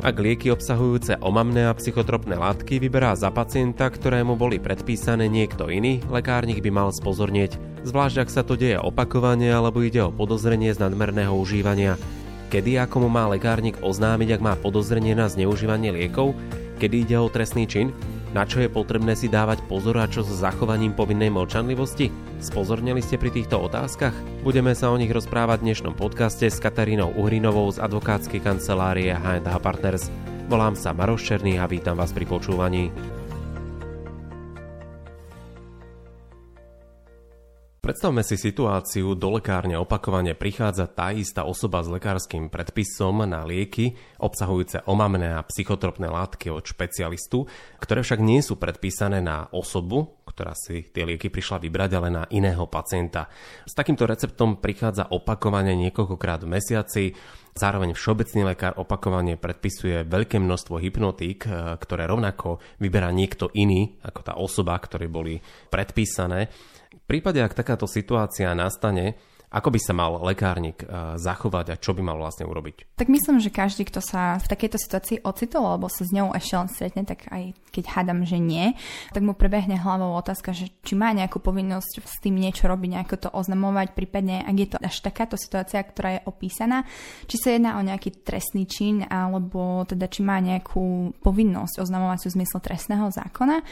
[0.00, 6.00] Ak lieky obsahujúce omamné a psychotropné látky vyberá za pacienta, ktorému boli predpísané niekto iný,
[6.08, 10.80] lekárnik by mal spozornieť, zvlášť ak sa to deje opakovane alebo ide o podozrenie z
[10.80, 12.00] nadmerného užívania.
[12.48, 16.32] Kedy ako mu má lekárnik oznámiť, ak má podozrenie na zneužívanie liekov?
[16.80, 17.92] Kedy ide o trestný čin?
[18.32, 22.29] Na čo je potrebné si dávať pozor a čo s zachovaním povinnej mlčanlivosti?
[22.40, 24.16] Spozornili ste pri týchto otázkach?
[24.40, 29.52] Budeme sa o nich rozprávať v dnešnom podcaste s Katarínou Uhrinovou z advokátskej kancelárie H&H
[29.60, 30.08] Partners.
[30.48, 32.88] Volám sa Maroš Černý a vítam vás pri počúvaní.
[37.90, 43.98] Predstavme si situáciu, do lekárne opakovane prichádza tá istá osoba s lekárskym predpisom na lieky
[44.22, 47.50] obsahujúce omamné a psychotropné látky od špecialistu,
[47.82, 52.22] ktoré však nie sú predpísané na osobu, ktorá si tie lieky prišla vybrať, ale na
[52.30, 53.26] iného pacienta.
[53.66, 57.04] S takýmto receptom prichádza opakovane niekoľkokrát v mesiaci.
[57.58, 61.42] Zároveň všeobecný lekár opakovane predpisuje veľké množstvo hypnotík,
[61.82, 65.42] ktoré rovnako vyberá niekto iný ako tá osoba, ktoré boli
[65.74, 66.54] predpísané.
[66.90, 69.14] V prípade, ak takáto situácia nastane,
[69.50, 72.94] ako by sa mal lekárnik uh, zachovať a čo by mal vlastne urobiť?
[72.94, 76.54] Tak myslím, že každý, kto sa v takejto situácii ocitol alebo sa s ňou ešte
[76.54, 78.78] len stretne, tak aj keď hádam, že nie,
[79.10, 83.16] tak mu prebehne hlavou otázka, že či má nejakú povinnosť s tým niečo robiť, nejako
[83.26, 86.86] to oznamovať, prípadne ak je to až takáto situácia, ktorá je opísaná,
[87.26, 92.34] či sa jedná o nejaký trestný čin alebo teda či má nejakú povinnosť oznamovať v
[92.38, 93.66] zmysle trestného zákona.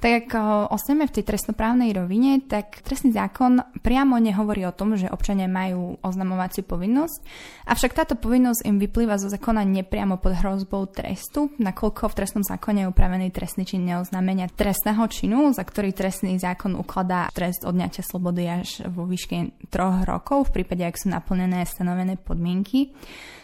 [0.00, 0.28] Tak ak
[0.72, 6.00] ostaneme v tej trestnoprávnej rovine, tak trestný zákon priamo nehovorí o tom, že občania majú
[6.00, 7.20] oznamovaciu povinnosť,
[7.68, 12.88] avšak táto povinnosť im vyplýva zo zákona nepriamo pod hrozbou trestu, nakoľko v trestnom zákone
[12.88, 18.48] je upravený trestný čin neoznámenia trestného činu, za ktorý trestný zákon ukladá trest odňatia slobody
[18.48, 22.96] až vo výške troch rokov, v prípade, ak sú naplnené stanovené podmienky.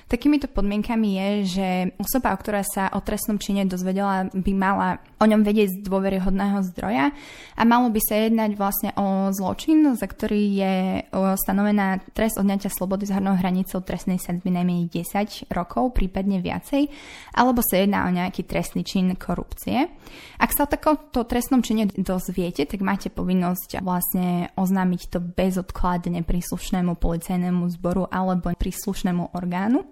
[0.07, 1.69] Takýmito podmienkami je, že
[1.99, 7.11] osoba, ktorá sa o trestnom čine dozvedela, by mala o ňom vedieť z dôveryhodného zdroja
[7.59, 10.75] a malo by sa jednať vlastne o zločin, za ktorý je
[11.11, 16.87] stanovená trest odňatia slobody s hornou hranicou trestnej sadzby najmenej 10 rokov, prípadne viacej,
[17.35, 19.91] alebo sa jedná o nejaký trestný čin korupcie.
[20.39, 26.95] Ak sa o takomto trestnom čine dozviete, tak máte povinnosť vlastne oznámiť to bezodkladne príslušnému
[26.95, 29.83] policajnému zboru alebo príslušnému orgánu.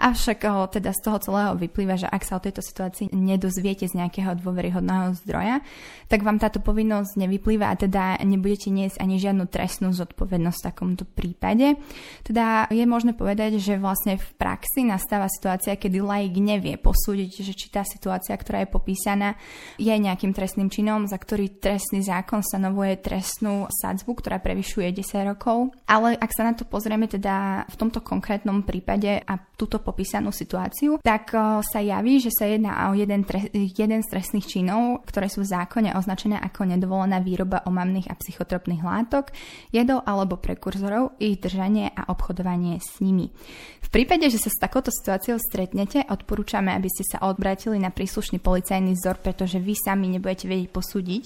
[0.00, 4.00] Avšak o, teda z toho celého vyplýva, že ak sa o tejto situácii nedozviete z
[4.00, 5.60] nejakého dôveryhodného zdroja,
[6.08, 11.04] tak vám táto povinnosť nevyplýva a teda nebudete niesť ani žiadnu trestnú zodpovednosť v takomto
[11.04, 11.76] prípade.
[12.24, 17.52] Teda je možné povedať, že vlastne v praxi nastáva situácia, kedy laik nevie posúdiť, že
[17.52, 19.36] či tá situácia, ktorá je popísaná,
[19.76, 25.76] je nejakým trestným činom, za ktorý trestný zákon stanovuje trestnú sadzbu, ktorá prevyšuje 10 rokov.
[25.84, 31.02] Ale ak sa na to pozrieme teda v tomto konkrétnom prípade a túto popísanú situáciu,
[31.02, 31.34] tak
[31.66, 35.50] sa javí, že sa jedná o jeden, tre- jeden z trestných činov, ktoré sú v
[35.50, 39.34] zákone označené ako nedovolená výroba omamných a psychotropných látok,
[39.74, 43.34] jedov alebo prekurzorov, ich držanie a obchodovanie s nimi.
[43.82, 48.38] V prípade, že sa s takouto situáciou stretnete, odporúčame, aby ste sa odbrátili na príslušný
[48.38, 51.22] policajný vzor, pretože vy sami nebudete vedieť posúdiť,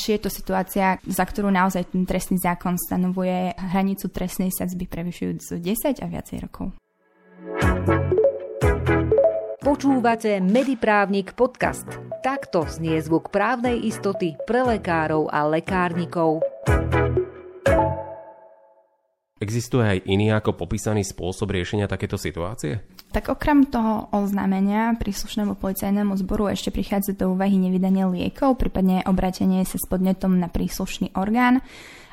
[0.00, 5.60] či je to situácia, za ktorú naozaj ten trestný zákon stanovuje hranicu trestnej sadzby prevyšujúc
[5.60, 6.79] 10 a viacej rokov.
[9.60, 11.86] Počúvate Mediprávnik podcast.
[12.20, 16.44] Takto znie zvuk právnej istoty pre lekárov a lekárnikov.
[19.40, 22.84] Existuje aj iný ako popísaný spôsob riešenia takéto situácie?
[23.08, 29.64] Tak okrem toho oznámenia príslušnému policajnému zboru ešte prichádza do úvahy nevydanie liekov, prípadne obratenie
[29.64, 31.64] sa s podnetom na príslušný orgán.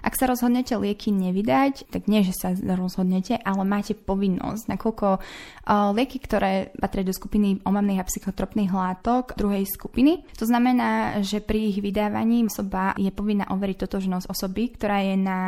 [0.07, 5.91] Ak sa rozhodnete lieky nevydať, tak nie, že sa rozhodnete, ale máte povinnosť, nakoľko uh,
[5.91, 11.75] lieky, ktoré patria do skupiny omamných a psychotropných látok druhej skupiny, to znamená, že pri
[11.75, 15.39] ich vydávaní osoba je povinná overiť totožnosť osoby, ktorá je na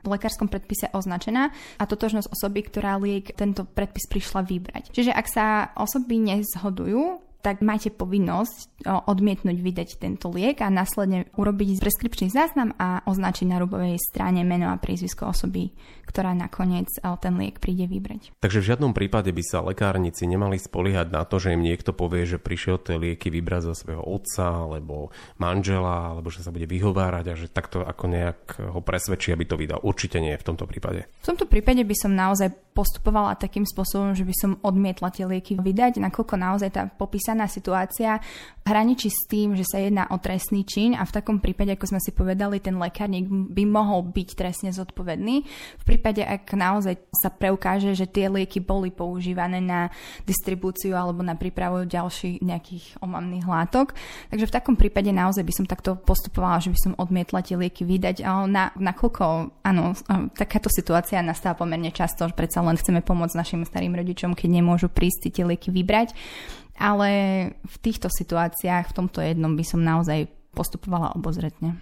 [0.00, 4.96] lekárskom predpise označená a totožnosť osoby, ktorá liek tento predpis prišla vybrať.
[4.96, 11.78] Čiže ak sa osoby nezhodujú, tak máte povinnosť odmietnúť vydať tento liek a následne urobiť
[11.78, 15.70] preskripčný záznam a označiť na rubovej strane meno a priezvisko osoby,
[16.10, 16.90] ktorá nakoniec
[17.22, 18.34] ten liek príde vybrať.
[18.42, 22.26] Takže v žiadnom prípade by sa lekárnici nemali spoliehať na to, že im niekto povie,
[22.26, 27.24] že prišiel tie lieky vybrať za svojho otca alebo manžela, alebo že sa bude vyhovárať
[27.30, 29.78] a že takto ako nejak ho presvedčí, aby to vydal.
[29.86, 31.06] Určite nie v tomto prípade.
[31.22, 35.56] V tomto prípade by som naozaj postupovala takým spôsobom, že by som odmietla tie lieky
[35.56, 38.20] vydať, nakoľko naozaj tá popísaná popísaná situácia
[38.66, 42.00] hraničí s tým, že sa jedná o trestný čin a v takom prípade, ako sme
[42.02, 45.46] si povedali, ten lekárnik by mohol byť trestne zodpovedný.
[45.78, 49.94] V prípade, ak naozaj sa preukáže, že tie lieky boli používané na
[50.26, 53.94] distribúciu alebo na prípravu ďalších nejakých omamných látok.
[54.34, 57.86] Takže v takom prípade naozaj by som takto postupovala, že by som odmietla tie lieky
[57.86, 58.26] vydať.
[58.50, 59.24] Na, nakoľko,
[59.62, 59.94] áno,
[60.34, 64.90] takáto situácia nastáva pomerne často, že predsa len chceme pomôcť našim starým rodičom, keď nemôžu
[64.90, 66.18] prísť tie lieky vybrať
[66.78, 67.10] ale
[67.64, 71.76] v týchto situáciách, v tomto jednom by som naozaj postupovala obozretne.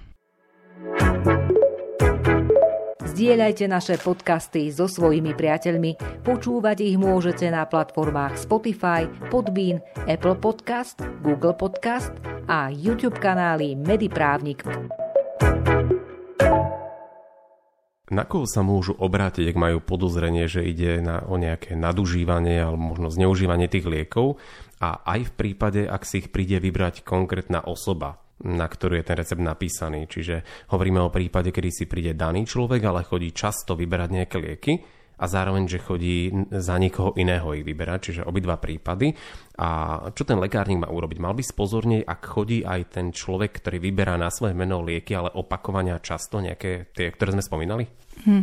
[3.15, 6.25] Zdieľajte naše podcasty so svojimi priateľmi.
[6.27, 9.79] Počúvať ich môžete na platformách Spotify, Podbean,
[10.11, 12.11] Apple Podcast, Google Podcast
[12.51, 14.67] a YouTube kanály Mediprávnik.
[18.15, 22.95] Na koho sa môžu obrátiť, ak majú podozrenie, že ide na, o nejaké nadužívanie alebo
[22.95, 24.39] možno zneužívanie tých liekov
[24.79, 29.19] a aj v prípade, ak si ich príde vybrať konkrétna osoba, na ktorú je ten
[29.19, 30.07] recept napísaný.
[30.07, 34.75] Čiže hovoríme o prípade, kedy si príde daný človek, ale chodí často vyberať nejaké lieky
[35.15, 39.15] a zároveň, že chodí za niekoho iného ich vyberať, čiže obidva prípady.
[39.59, 41.19] A čo ten lekárnik má urobiť?
[41.23, 45.31] Mal by spozornieť, ak chodí aj ten človek, ktorý vyberá na svoje meno lieky, ale
[45.31, 47.87] opakovania často nejaké tie, ktoré sme spomínali?
[48.25, 48.43] Hm.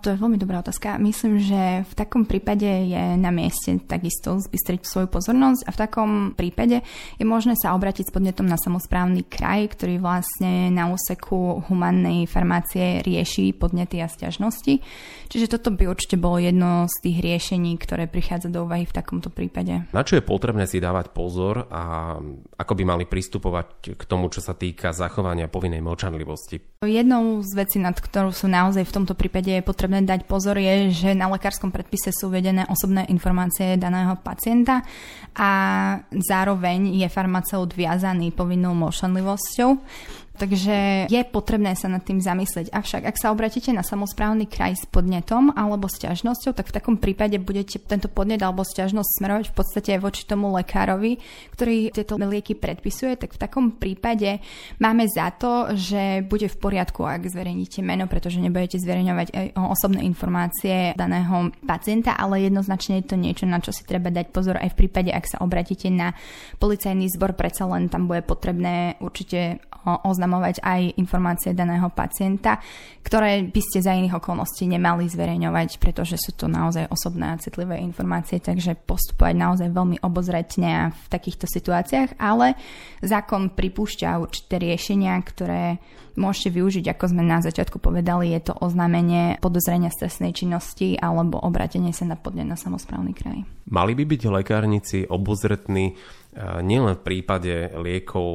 [0.00, 0.96] To je veľmi dobrá otázka.
[0.96, 6.10] Myslím, že v takom prípade je na mieste takisto zbystriť svoju pozornosť a v takom
[6.32, 6.80] prípade
[7.20, 13.04] je možné sa obratiť s podnetom na samozprávny kraj, ktorý vlastne na úseku humannej farmácie
[13.04, 14.80] rieši podnety a stiažnosti.
[15.28, 19.28] Čiže toto by určite bolo jedno z tých riešení, ktoré prichádza do úvahy v takomto
[19.28, 19.84] prípade.
[19.92, 22.16] Na čo je potrebné si dávať pozor a
[22.56, 26.79] ako by mali pristupovať k tomu, čo sa týka zachovania povinnej mlčanlivosti?
[26.80, 30.88] Jednou z vecí, nad ktorou sú naozaj v tomto prípade je potrebné dať pozor, je,
[30.88, 34.80] že na lekárskom predpise sú uvedené osobné informácie daného pacienta
[35.36, 35.50] a
[36.08, 39.76] zároveň je farmaceut viazaný povinnou mlčanlivosťou.
[40.40, 42.72] Takže je potrebné sa nad tým zamyslieť.
[42.72, 46.96] Avšak, ak sa obratíte na samozprávny kraj s podnetom alebo s ťažnosťou, tak v takom
[46.96, 51.20] prípade budete tento podnet alebo sťažnosť smerovať v podstate voči tomu lekárovi,
[51.52, 54.40] ktorý tieto lieky predpisuje, tak v takom prípade
[54.80, 60.96] máme za to, že bude v poriadku, ak zverejníte meno, pretože nebudete zverejňovať osobné informácie
[60.96, 64.78] daného pacienta, ale jednoznačne je to niečo, na čo si treba dať pozor aj v
[64.86, 66.16] prípade, ak sa obratíte na
[66.56, 72.62] policajný zbor, predsa len tam bude potrebné určite oznamovať aj informácie daného pacienta,
[73.02, 77.82] ktoré by ste za iných okolností nemali zverejňovať, pretože sú to naozaj osobné a citlivé
[77.82, 82.54] informácie, takže postupovať naozaj veľmi obozretne v takýchto situáciách, ale
[83.00, 85.82] zákon pripúšťa určité riešenia, ktoré
[86.20, 91.94] môžete využiť, ako sme na začiatku povedali, je to oznámenie podozrenia stresnej činnosti alebo obratenie
[91.96, 93.38] sa na podne na samozprávny kraj.
[93.70, 95.94] Mali by byť lekárnici obozretní
[96.38, 98.26] nielen v prípade liekov,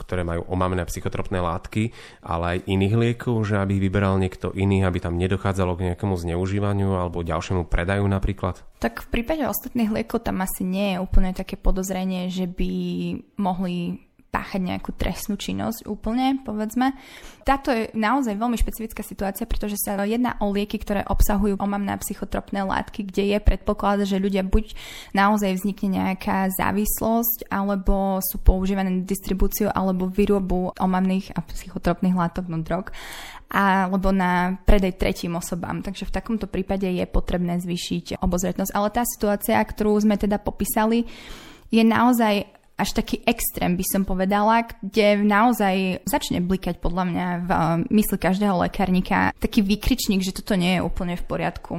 [0.00, 1.92] ktoré majú omamné psychotropné látky,
[2.24, 6.96] ale aj iných liekov, že aby vyberal niekto iný, aby tam nedochádzalo k nejakému zneužívaniu
[6.96, 8.64] alebo ďalšiemu predaju napríklad?
[8.80, 12.72] Tak v prípade ostatných liekov tam asi nie je úplne také podozrenie, že by
[13.36, 14.00] mohli
[14.34, 16.90] páchať nejakú trestnú činnosť úplne, povedzme.
[17.46, 22.66] Táto je naozaj veľmi špecifická situácia, pretože sa jedná o lieky, ktoré obsahujú omamné psychotropné
[22.66, 24.74] látky, kde je predpoklad, že ľudia buď
[25.14, 32.50] naozaj vznikne nejaká závislosť, alebo sú používané na distribúciu alebo výrobu omamných a psychotropných látok,
[32.50, 32.90] no drog
[33.54, 35.78] alebo na predaj tretím osobám.
[35.78, 38.74] Takže v takomto prípade je potrebné zvýšiť obozretnosť.
[38.74, 41.06] Ale tá situácia, ktorú sme teda popísali,
[41.70, 47.50] je naozaj až taký extrém, by som povedala, kde naozaj začne blikať podľa mňa v
[47.50, 47.60] eh,
[47.94, 51.74] mysli každého lekárnika taký výkričník, že toto nie je úplne v poriadku.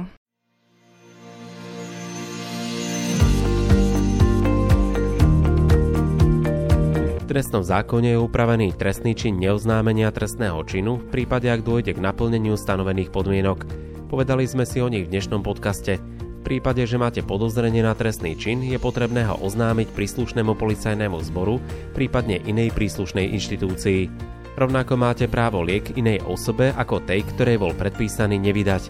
[7.26, 12.00] V trestnom zákone je upravený trestný čin neoznámenia trestného činu v prípade, ak dôjde k
[12.00, 13.68] naplneniu stanovených podmienok.
[14.08, 16.15] Povedali sme si o nich v dnešnom podcaste
[16.46, 21.58] prípade, že máte podozrenie na trestný čin, je potrebné ho oznámiť príslušnému policajnému zboru,
[21.90, 24.06] prípadne inej príslušnej inštitúcii.
[24.54, 28.82] Rovnako máte právo liek inej osobe ako tej, ktorej bol predpísaný nevydať.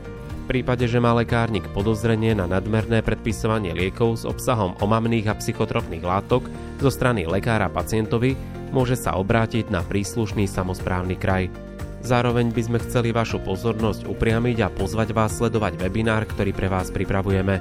[0.45, 6.05] V prípade, že má lekárnik podozrenie na nadmerné predpisovanie liekov s obsahom omamných a psychotropných
[6.07, 6.47] látok
[6.79, 8.37] zo strany lekára pacientovi,
[8.71, 11.66] môže sa obrátiť na príslušný samozprávny kraj.
[12.07, 16.95] Zároveň by sme chceli vašu pozornosť upriamiť a pozvať vás sledovať webinár, ktorý pre vás
[16.95, 17.59] pripravujeme.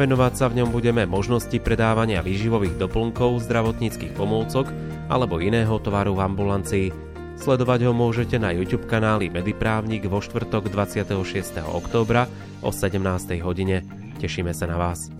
[0.00, 4.72] Venovať sa v ňom budeme možnosti predávania výživových doplnkov, zdravotníckých pomôcok
[5.12, 6.86] alebo iného tovaru v ambulancii.
[7.36, 11.60] Sledovať ho môžete na YouTube kanáli Mediprávnik vo štvrtok 26.
[11.60, 12.24] októbra
[12.64, 12.96] o 17.
[13.44, 13.84] hodine.
[14.16, 15.12] Tešíme sa na vás.